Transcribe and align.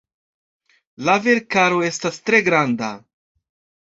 La 1.09 1.17
verkaro 1.25 1.77
estas 1.89 2.17
tre 2.31 2.39
granda. 2.47 2.89